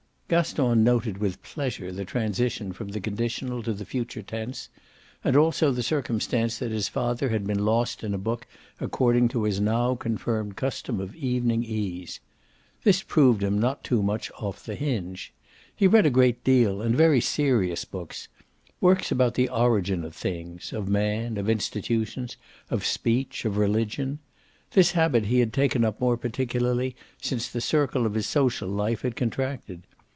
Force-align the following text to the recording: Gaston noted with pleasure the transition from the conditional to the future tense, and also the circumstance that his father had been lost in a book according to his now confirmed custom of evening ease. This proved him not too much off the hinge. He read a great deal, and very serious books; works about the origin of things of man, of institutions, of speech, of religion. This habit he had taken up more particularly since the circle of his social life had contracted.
Gaston 0.31 0.81
noted 0.85 1.17
with 1.17 1.43
pleasure 1.43 1.91
the 1.91 2.05
transition 2.05 2.71
from 2.71 2.87
the 2.87 3.01
conditional 3.01 3.61
to 3.63 3.73
the 3.73 3.83
future 3.83 4.21
tense, 4.21 4.69
and 5.25 5.35
also 5.35 5.73
the 5.73 5.83
circumstance 5.83 6.57
that 6.59 6.71
his 6.71 6.87
father 6.87 7.27
had 7.27 7.45
been 7.45 7.65
lost 7.65 8.01
in 8.01 8.13
a 8.13 8.17
book 8.17 8.47
according 8.79 9.27
to 9.27 9.43
his 9.43 9.59
now 9.59 9.93
confirmed 9.95 10.55
custom 10.55 11.01
of 11.01 11.13
evening 11.15 11.65
ease. 11.65 12.21
This 12.85 13.03
proved 13.03 13.43
him 13.43 13.59
not 13.59 13.83
too 13.83 14.01
much 14.01 14.31
off 14.39 14.63
the 14.63 14.75
hinge. 14.75 15.33
He 15.75 15.85
read 15.85 16.05
a 16.05 16.09
great 16.09 16.45
deal, 16.45 16.81
and 16.81 16.95
very 16.95 17.19
serious 17.19 17.83
books; 17.83 18.29
works 18.79 19.11
about 19.11 19.33
the 19.33 19.49
origin 19.49 20.05
of 20.05 20.15
things 20.15 20.71
of 20.71 20.87
man, 20.87 21.35
of 21.37 21.49
institutions, 21.49 22.37
of 22.69 22.85
speech, 22.85 23.43
of 23.43 23.57
religion. 23.57 24.19
This 24.71 24.91
habit 24.93 25.25
he 25.25 25.39
had 25.41 25.51
taken 25.51 25.83
up 25.83 25.99
more 25.99 26.15
particularly 26.15 26.95
since 27.21 27.49
the 27.49 27.59
circle 27.59 28.05
of 28.05 28.13
his 28.13 28.27
social 28.27 28.69
life 28.69 29.01
had 29.01 29.17
contracted. 29.17 29.83